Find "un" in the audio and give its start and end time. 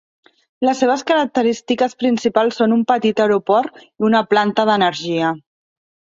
2.77-2.81